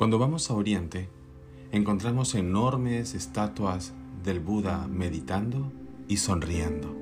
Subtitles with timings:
[0.00, 1.10] Cuando vamos a Oriente,
[1.72, 3.92] encontramos enormes estatuas
[4.24, 5.70] del Buda meditando
[6.08, 6.96] y sonriendo.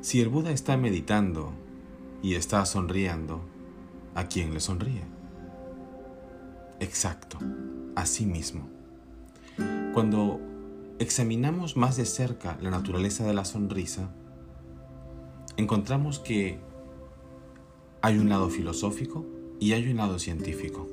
[0.00, 1.52] Si el Buda está meditando
[2.20, 3.42] y está sonriendo,
[4.16, 5.04] ¿a quién le sonríe?
[6.80, 7.38] Exacto,
[7.94, 8.68] a sí mismo.
[9.92, 10.40] Cuando
[10.98, 14.10] examinamos más de cerca la naturaleza de la sonrisa,
[15.56, 16.58] encontramos que
[18.02, 19.24] hay un lado filosófico
[19.60, 20.88] y hay un lado científico.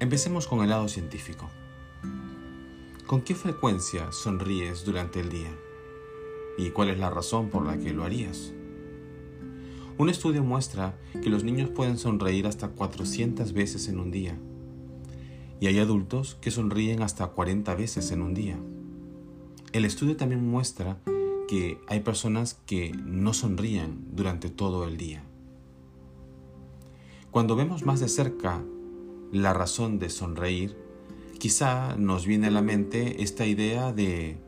[0.00, 1.50] Empecemos con el lado científico.
[3.06, 5.54] ¿Con qué frecuencia sonríes durante el día?
[6.56, 8.54] ¿Y cuál es la razón por la que lo harías?
[9.98, 14.38] Un estudio muestra que los niños pueden sonreír hasta 400 veces en un día
[15.60, 18.58] y hay adultos que sonríen hasta 40 veces en un día.
[19.74, 20.96] El estudio también muestra
[21.46, 25.24] que hay personas que no sonríen durante todo el día.
[27.30, 28.64] Cuando vemos más de cerca
[29.32, 30.76] la razón de sonreír,
[31.38, 34.38] quizá nos viene a la mente esta idea de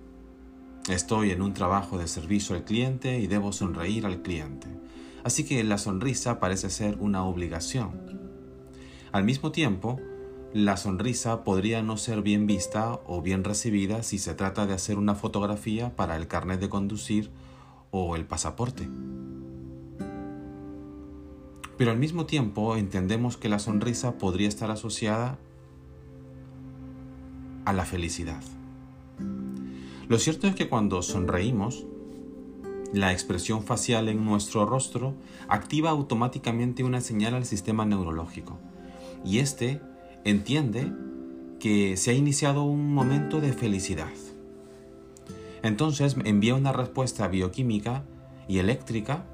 [0.89, 4.67] estoy en un trabajo de servicio al cliente y debo sonreír al cliente.
[5.25, 8.21] Así que la sonrisa parece ser una obligación.
[9.13, 10.01] Al mismo tiempo,
[10.53, 14.99] la sonrisa podría no ser bien vista o bien recibida si se trata de hacer
[14.99, 17.31] una fotografía para el carnet de conducir
[17.91, 18.89] o el pasaporte.
[21.77, 25.39] Pero al mismo tiempo entendemos que la sonrisa podría estar asociada
[27.65, 28.43] a la felicidad.
[30.09, 31.87] Lo cierto es que cuando sonreímos,
[32.93, 35.15] la expresión facial en nuestro rostro
[35.49, 38.59] activa automáticamente una señal al sistema neurológico
[39.25, 39.81] y este
[40.25, 40.93] entiende
[41.59, 44.13] que se ha iniciado un momento de felicidad.
[45.63, 48.05] Entonces envía una respuesta bioquímica
[48.49, 49.25] y eléctrica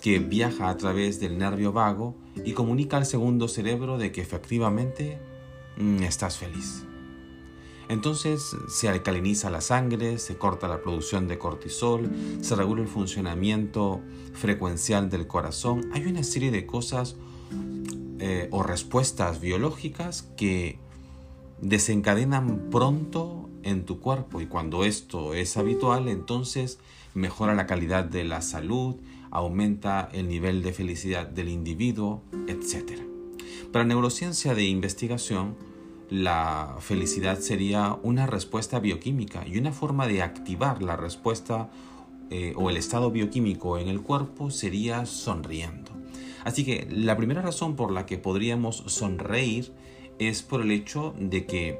[0.00, 5.18] que viaja a través del nervio vago y comunica al segundo cerebro de que efectivamente
[5.76, 6.84] mm, estás feliz.
[7.88, 12.10] Entonces se alcaliniza la sangre, se corta la producción de cortisol,
[12.42, 14.02] se regula el funcionamiento
[14.34, 15.88] frecuencial del corazón.
[15.94, 17.16] Hay una serie de cosas
[18.20, 20.78] eh, o respuestas biológicas que
[21.62, 26.78] desencadenan pronto en tu cuerpo y cuando esto es habitual entonces
[27.14, 28.96] mejora la calidad de la salud,
[29.30, 33.00] aumenta el nivel de felicidad del individuo, etc.
[33.72, 35.56] Para neurociencia de investigación,
[36.10, 41.70] la felicidad sería una respuesta bioquímica y una forma de activar la respuesta
[42.30, 45.92] eh, o el estado bioquímico en el cuerpo sería sonriendo.
[46.44, 49.72] Así que la primera razón por la que podríamos sonreír
[50.18, 51.78] es por el hecho de que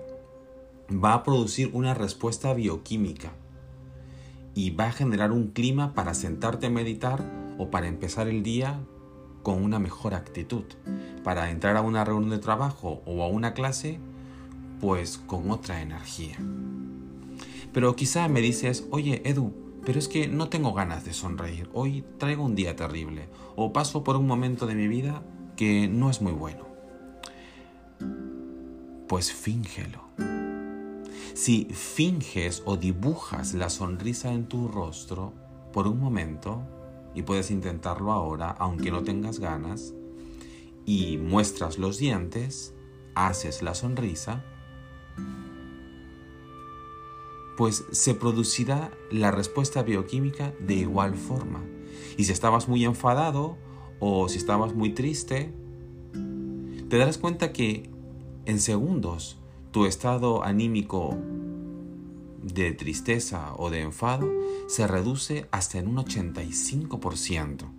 [0.93, 3.33] va a producir una respuesta bioquímica
[4.59, 7.25] y va a generar un clima para sentarte a meditar
[7.59, 8.81] o para empezar el día
[9.45, 10.65] con una mejor actitud,
[11.23, 14.01] para entrar a una reunión de trabajo o a una clase
[14.81, 16.39] pues con otra energía.
[17.73, 19.55] Pero quizá me dices, oye Edu,
[19.85, 21.71] pero es que no tengo ganas de sonreír.
[21.73, 25.23] Hoy traigo un día terrible o paso por un momento de mi vida
[25.55, 26.67] que no es muy bueno.
[29.07, 30.08] Pues fíngelo.
[31.35, 35.33] Si finges o dibujas la sonrisa en tu rostro
[35.73, 36.63] por un momento,
[37.15, 39.95] y puedes intentarlo ahora aunque no tengas ganas,
[40.85, 42.75] y muestras los dientes,
[43.15, 44.45] haces la sonrisa,
[47.57, 51.65] pues se producirá la respuesta bioquímica de igual forma.
[52.17, 53.59] Y si estabas muy enfadado
[53.99, 55.53] o si estabas muy triste,
[56.89, 57.91] te darás cuenta que
[58.45, 59.38] en segundos
[59.71, 61.17] tu estado anímico
[62.43, 64.31] de tristeza o de enfado
[64.69, 67.71] se reduce hasta en un 85%.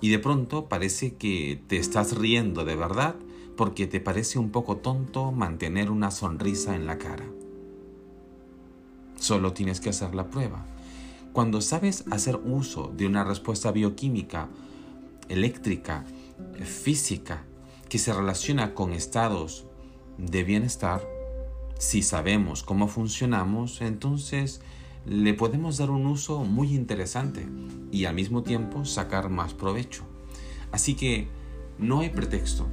[0.00, 3.14] Y de pronto parece que te estás riendo de verdad
[3.56, 7.26] porque te parece un poco tonto mantener una sonrisa en la cara.
[9.16, 10.66] Solo tienes que hacer la prueba.
[11.32, 14.48] Cuando sabes hacer uso de una respuesta bioquímica,
[15.28, 16.04] eléctrica,
[16.64, 17.44] física,
[17.88, 19.66] que se relaciona con estados
[20.18, 21.02] de bienestar,
[21.78, 24.60] si sabemos cómo funcionamos, entonces
[25.04, 27.46] le podemos dar un uso muy interesante
[27.90, 30.04] y al mismo tiempo sacar más provecho.
[30.70, 31.26] Así que
[31.78, 32.68] no hay pretexto.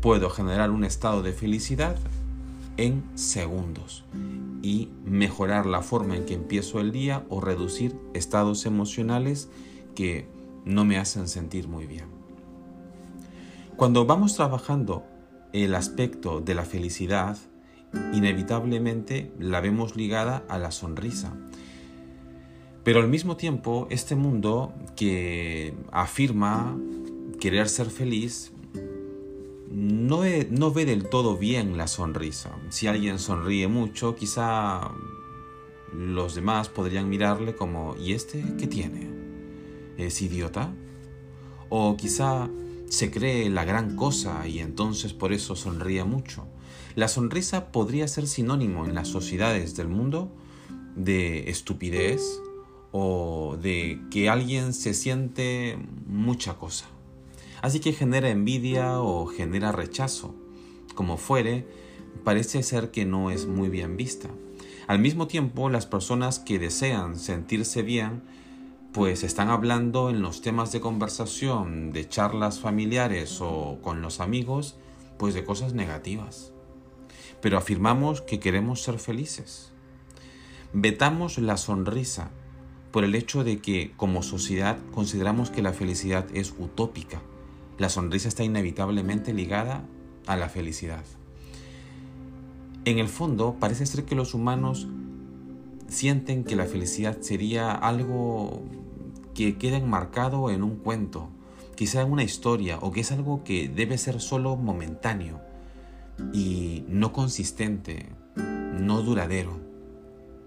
[0.00, 1.96] Puedo generar un estado de felicidad
[2.76, 4.04] en segundos
[4.62, 9.48] y mejorar la forma en que empiezo el día o reducir estados emocionales
[9.94, 10.28] que
[10.64, 12.06] no me hacen sentir muy bien.
[13.76, 15.04] Cuando vamos trabajando
[15.52, 17.36] el aspecto de la felicidad,
[18.12, 21.36] inevitablemente la vemos ligada a la sonrisa.
[22.84, 26.78] Pero al mismo tiempo, este mundo que afirma
[27.38, 28.52] querer ser feliz
[29.70, 32.50] no ve, no ve del todo bien la sonrisa.
[32.70, 34.92] Si alguien sonríe mucho, quizá
[35.92, 39.10] los demás podrían mirarle como, ¿y este qué tiene?
[39.96, 40.72] ¿Es idiota?
[41.68, 42.48] O quizá
[42.90, 46.46] se cree la gran cosa y entonces por eso sonríe mucho.
[46.96, 50.30] La sonrisa podría ser sinónimo en las sociedades del mundo
[50.96, 52.20] de estupidez
[52.90, 56.86] o de que alguien se siente mucha cosa.
[57.62, 60.34] Así que genera envidia o genera rechazo.
[60.96, 61.68] Como fuere,
[62.24, 64.28] parece ser que no es muy bien vista.
[64.88, 68.22] Al mismo tiempo, las personas que desean sentirse bien,
[68.92, 74.76] pues están hablando en los temas de conversación, de charlas familiares o con los amigos,
[75.16, 76.52] pues de cosas negativas.
[77.40, 79.72] Pero afirmamos que queremos ser felices.
[80.72, 82.30] Vetamos la sonrisa
[82.90, 87.22] por el hecho de que como sociedad consideramos que la felicidad es utópica.
[87.78, 89.84] La sonrisa está inevitablemente ligada
[90.26, 91.04] a la felicidad.
[92.84, 94.88] En el fondo, parece ser que los humanos
[95.90, 98.62] sienten que la felicidad sería algo
[99.34, 101.28] que queda enmarcado en un cuento,
[101.74, 105.40] quizá en una historia, o que es algo que debe ser solo momentáneo
[106.32, 108.06] y no consistente,
[108.36, 109.58] no duradero.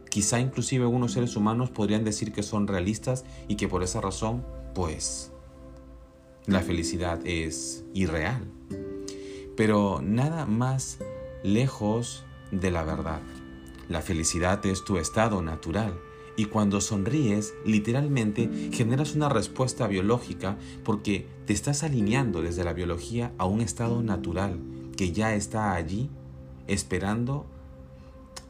[0.10, 4.46] Quizá inclusive algunos seres humanos podrían decir que son realistas y que por esa razón,
[4.76, 5.32] pues,
[6.46, 8.44] la felicidad es irreal.
[9.58, 11.00] Pero nada más
[11.44, 13.22] lejos de la verdad.
[13.90, 15.94] La felicidad es tu estado natural
[16.36, 23.34] y cuando sonríes, literalmente generas una respuesta biológica porque te estás alineando desde la biología
[23.38, 24.60] a un estado natural
[24.98, 26.10] que ya está allí
[26.68, 27.46] esperando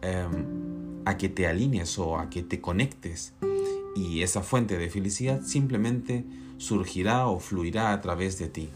[0.01, 3.33] em, a que te alinees o a que te conectes.
[3.95, 6.25] Y esa fuente de felicidad simplemente
[6.57, 8.69] surgirá o fluirá a través de ti.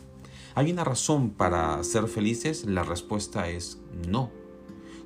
[0.54, 2.66] ¿Hay una razón para ser felices?
[2.66, 4.32] La respuesta es no.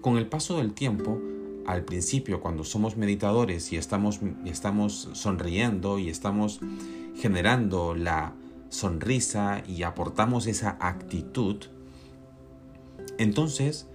[0.02, 1.22] Con el paso del tiempo,
[1.66, 6.60] al principio cuando somos meditadores y estamos, estamos sonriendo y estamos
[7.16, 8.34] generando la
[8.70, 11.58] sonrisa y aportamos esa actitud,
[13.18, 13.88] entonces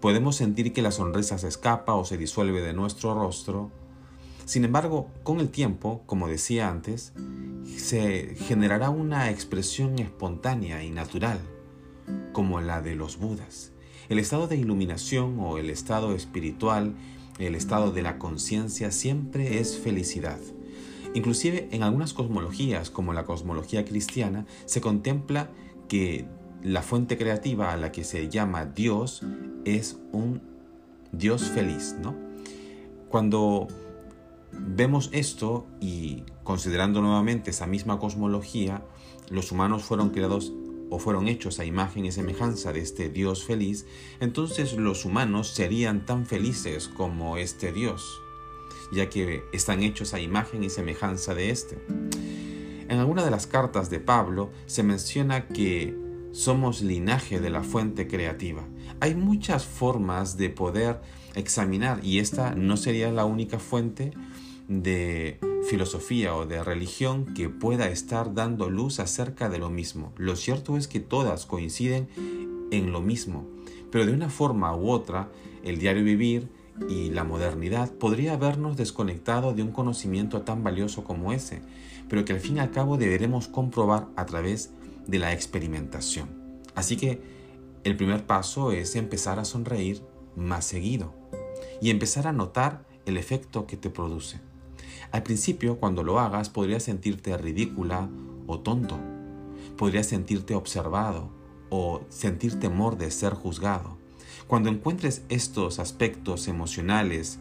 [0.00, 3.70] podemos sentir que la sonrisa se escapa o se disuelve de nuestro rostro.
[4.44, 7.12] Sin embargo, con el tiempo, como decía antes,
[7.76, 11.38] se generará una expresión espontánea y natural,
[12.32, 13.72] como la de los Budas.
[14.10, 16.94] El estado de iluminación o el estado espiritual,
[17.38, 20.40] el estado de la conciencia siempre es felicidad.
[21.14, 25.48] Inclusive en algunas cosmologías, como la cosmología cristiana, se contempla
[25.88, 26.26] que
[26.64, 29.22] la fuente creativa a la que se llama Dios
[29.64, 30.42] es un
[31.12, 32.16] Dios feliz, ¿no?
[33.08, 33.68] Cuando
[34.52, 38.82] vemos esto y considerando nuevamente esa misma cosmología,
[39.28, 40.52] los humanos fueron creados
[40.90, 43.86] o fueron hechos a imagen y semejanza de este Dios feliz,
[44.20, 48.20] entonces los humanos serían tan felices como este Dios,
[48.92, 51.78] ya que están hechos a imagen y semejanza de este.
[52.88, 55.96] En alguna de las cartas de Pablo se menciona que
[56.32, 58.64] somos linaje de la fuente creativa.
[59.00, 61.00] Hay muchas formas de poder
[61.34, 64.12] examinar y esta no sería la única fuente
[64.68, 70.12] de filosofía o de religión que pueda estar dando luz acerca de lo mismo.
[70.16, 72.08] Lo cierto es que todas coinciden
[72.70, 73.46] en lo mismo,
[73.90, 75.28] pero de una forma u otra,
[75.64, 76.48] el diario vivir
[76.88, 81.60] y la modernidad podría habernos desconectado de un conocimiento tan valioso como ese,
[82.08, 84.70] pero que al fin y al cabo deberemos comprobar a través
[85.06, 86.28] de la experimentación.
[86.74, 87.20] Así que
[87.84, 90.02] el primer paso es empezar a sonreír
[90.36, 91.14] más seguido
[91.80, 94.40] y empezar a notar el efecto que te produce.
[95.12, 98.08] Al principio, cuando lo hagas, podrías sentirte ridícula
[98.46, 98.98] o tonto.
[99.76, 101.30] Podrías sentirte observado
[101.68, 103.98] o sentir temor de ser juzgado.
[104.46, 107.38] Cuando encuentres estos aspectos emocionales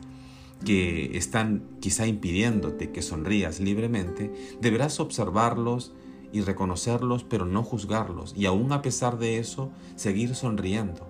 [0.65, 5.93] que están quizá impidiéndote que sonrías libremente, deberás observarlos
[6.31, 11.08] y reconocerlos, pero no juzgarlos, y aún a pesar de eso, seguir sonriendo.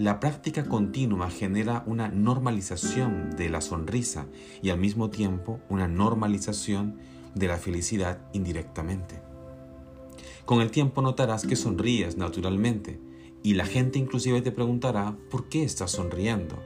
[0.00, 4.24] La práctica continua genera una normalización de la sonrisa
[4.62, 6.96] y al mismo tiempo una normalización
[7.34, 9.20] de la felicidad indirectamente.
[10.46, 12.98] Con el tiempo notarás que sonríes naturalmente
[13.42, 16.56] y la gente inclusive te preguntará por qué estás sonriendo.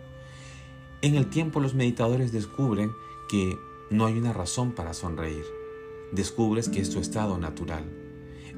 [1.03, 2.93] En el tiempo los meditadores descubren
[3.29, 3.59] que
[3.91, 5.45] no hay una razón para sonreír.
[6.13, 7.83] Descubres que es tu estado natural.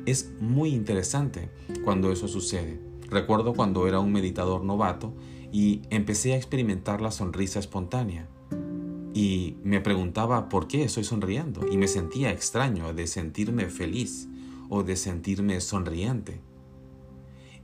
[0.04, 1.48] Es muy interesante
[1.82, 2.78] cuando eso sucede
[3.10, 5.14] Recuerdo cuando era un meditador novato
[5.52, 8.28] y empecé a experimentar la sonrisa espontánea.
[9.14, 14.28] Y me preguntaba por qué estoy sonriendo y me sentía extraño de sentirme feliz
[14.68, 16.40] o de sentirme sonriente.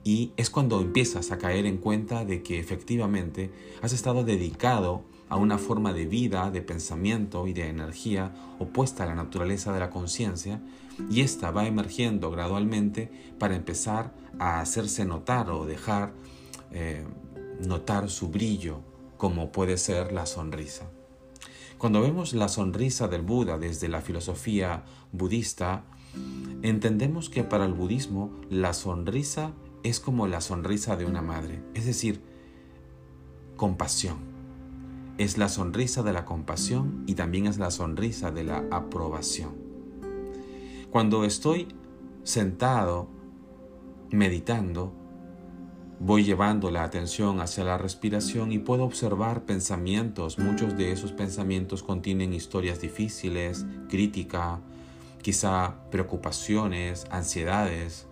[0.05, 3.51] Y es cuando empiezas a caer en cuenta de que efectivamente
[3.83, 9.07] has estado dedicado a una forma de vida, de pensamiento y de energía opuesta a
[9.07, 10.61] la naturaleza de la conciencia,
[11.11, 16.13] y ésta va emergiendo gradualmente para empezar a hacerse notar o dejar
[16.71, 17.05] eh,
[17.61, 18.81] notar su brillo,
[19.17, 20.91] como puede ser la sonrisa.
[21.79, 25.85] Cuando vemos la sonrisa del Buda desde la filosofía budista,
[26.63, 31.87] entendemos que para el budismo la sonrisa es como la sonrisa de una madre, es
[31.87, 32.23] decir,
[33.57, 34.19] compasión.
[35.19, 39.55] Es la sonrisa de la compasión y también es la sonrisa de la aprobación.
[40.91, 41.69] Cuando estoy
[42.23, 43.09] sentado
[44.11, 44.93] meditando,
[45.99, 50.39] voy llevando la atención hacia la respiración y puedo observar pensamientos.
[50.39, 54.61] Muchos de esos pensamientos contienen historias difíciles, crítica,
[55.23, 58.07] quizá preocupaciones, ansiedades,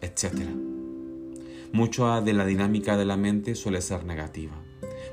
[0.00, 0.75] etc.
[1.72, 4.54] Mucho de la dinámica de la mente suele ser negativa.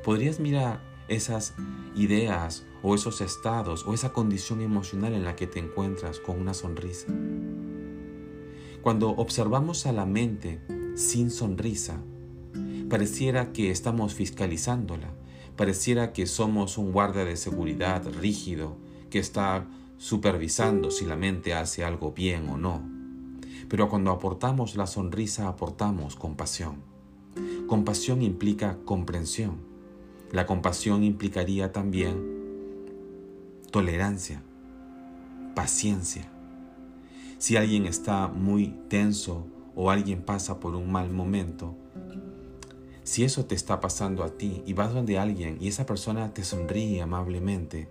[0.03, 1.53] ¿Podrías mirar esas
[1.95, 6.53] ideas o esos estados o esa condición emocional en la que te encuentras con una
[6.53, 7.07] sonrisa?
[8.81, 10.61] Cuando observamos a la mente
[10.95, 12.01] sin sonrisa,
[12.89, 15.13] pareciera que estamos fiscalizándola,
[15.55, 18.77] pareciera que somos un guardia de seguridad rígido
[19.09, 19.67] que está
[19.97, 23.02] supervisando si la mente hace algo bien o no.
[23.69, 26.77] Pero cuando aportamos la sonrisa aportamos compasión.
[27.67, 29.57] Compasión implica comprensión.
[30.31, 32.33] La compasión implicaría también
[33.71, 34.43] tolerancia,
[35.55, 36.29] paciencia.
[37.37, 41.75] Si alguien está muy tenso o alguien pasa por un mal momento,
[43.03, 46.43] si eso te está pasando a ti y vas donde alguien y esa persona te
[46.43, 47.89] sonríe amablemente,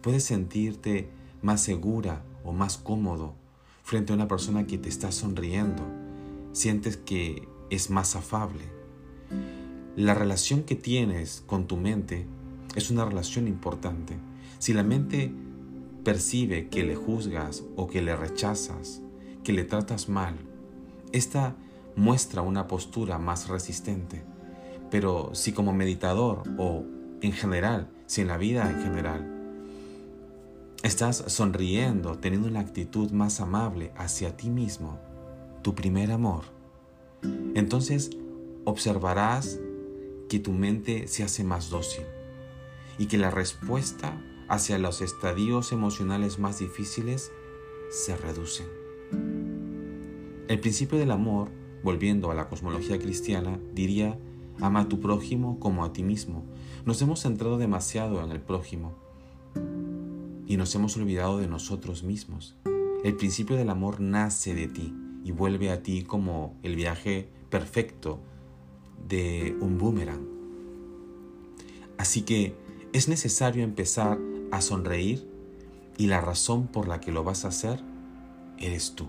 [0.00, 1.10] puedes sentirte
[1.42, 3.34] más segura o más cómodo
[3.84, 5.84] frente a una persona que te está sonriendo.
[6.52, 8.64] Sientes que es más afable.
[9.94, 12.26] La relación que tienes con tu mente
[12.74, 14.16] es una relación importante.
[14.58, 15.32] Si la mente
[16.02, 19.02] percibe que le juzgas o que le rechazas,
[19.44, 20.34] que le tratas mal,
[21.12, 21.54] esta
[21.94, 24.24] muestra una postura más resistente.
[24.90, 26.84] Pero si como meditador o
[27.20, 29.33] en general, si en la vida en general,
[30.84, 35.00] Estás sonriendo, teniendo una actitud más amable hacia ti mismo,
[35.62, 36.42] tu primer amor.
[37.54, 38.10] Entonces
[38.66, 39.58] observarás
[40.28, 42.04] que tu mente se hace más dócil
[42.98, 47.32] y que la respuesta hacia los estadios emocionales más difíciles
[47.90, 48.66] se reducen.
[50.48, 51.48] El principio del amor,
[51.82, 54.18] volviendo a la cosmología cristiana, diría,
[54.60, 56.44] ama a tu prójimo como a ti mismo.
[56.84, 59.02] Nos hemos centrado demasiado en el prójimo
[60.46, 62.56] y nos hemos olvidado de nosotros mismos.
[63.04, 68.20] El principio del amor nace de ti y vuelve a ti como el viaje perfecto
[69.08, 70.26] de un boomerang.
[71.98, 72.54] Así que
[72.92, 74.18] es necesario empezar
[74.50, 75.28] a sonreír
[75.96, 77.80] y la razón por la que lo vas a hacer
[78.58, 79.08] eres tú.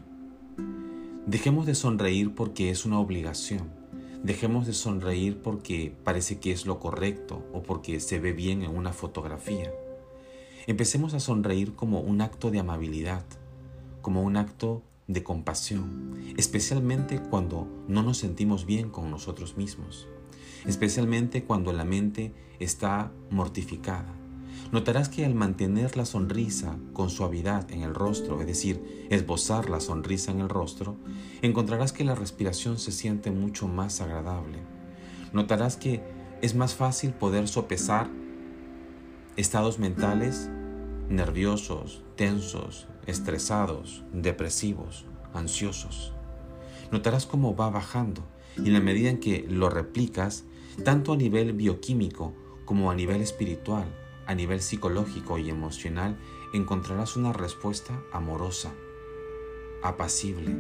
[1.26, 3.70] Dejemos de sonreír porque es una obligación.
[4.24, 8.76] Dejemos de sonreír porque parece que es lo correcto o porque se ve bien en
[8.76, 9.72] una fotografía.
[10.68, 13.24] Empecemos a sonreír como un acto de amabilidad,
[14.02, 20.08] como un acto de compasión, especialmente cuando no nos sentimos bien con nosotros mismos,
[20.66, 24.12] especialmente cuando la mente está mortificada.
[24.72, 29.80] Notarás que al mantener la sonrisa con suavidad en el rostro, es decir, esbozar la
[29.80, 30.96] sonrisa en el rostro,
[31.44, 34.58] encontrarás que la respiración se siente mucho más agradable.
[35.32, 36.02] Notarás que
[36.42, 38.10] es más fácil poder sopesar
[39.36, 40.50] estados mentales
[41.10, 46.14] nerviosos, tensos, estresados, depresivos, ansiosos.
[46.92, 48.24] Notarás cómo va bajando
[48.58, 50.46] y en la medida en que lo replicas,
[50.84, 52.34] tanto a nivel bioquímico
[52.66, 53.86] como a nivel espiritual,
[54.26, 56.18] a nivel psicológico y emocional,
[56.54, 58.74] encontrarás una respuesta amorosa,
[59.84, 60.56] apacible.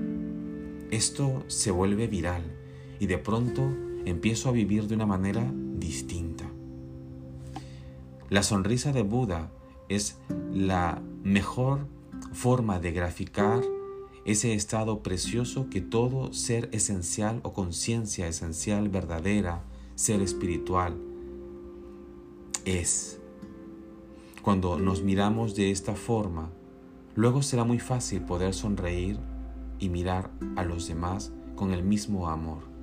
[0.91, 2.43] Esto se vuelve viral
[2.99, 3.73] y de pronto
[4.05, 6.44] empiezo a vivir de una manera distinta.
[8.29, 9.51] La sonrisa de Buda
[9.87, 10.17] es
[10.51, 11.87] la mejor
[12.33, 13.61] forma de graficar
[14.25, 19.63] ese estado precioso que todo ser esencial o conciencia esencial verdadera,
[19.93, 20.97] ser espiritual,
[22.65, 23.19] es.
[24.41, 26.49] Cuando nos miramos de esta forma,
[27.13, 29.19] luego será muy fácil poder sonreír
[29.77, 32.74] y mirar a los demás con el mismo amor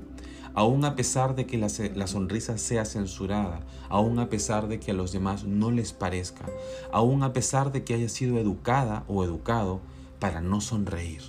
[0.55, 1.69] aún a pesar de que la,
[2.07, 6.47] sonrisa sea censurada, aún a pesar de que a los demás no les parezca,
[6.93, 9.81] aún a pesar de que haya sido educada o educado
[10.19, 11.23] para no sonreír.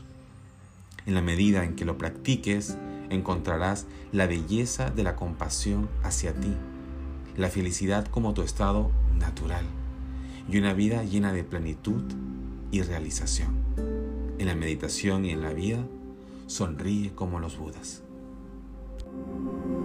[1.05, 2.77] En la medida en que lo practiques,
[3.09, 6.53] encontrarás la belleza de la compasión hacia ti,
[7.37, 9.65] la felicidad como tu estado natural
[10.49, 12.03] y una vida llena de plenitud
[12.71, 13.63] y realización.
[14.39, 15.85] En la meditación y en la vida,
[16.47, 18.02] sonríe como los Budas.
[19.15, 19.82] Thank you.